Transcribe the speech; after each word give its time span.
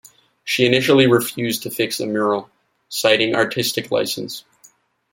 She 0.43 0.65
initially 0.65 1.05
refused 1.05 1.61
to 1.61 1.69
fix 1.69 1.99
the 1.99 2.07
mural, 2.07 2.49
citing 2.89 3.35
artistic 3.35 3.91
license. 3.91 4.43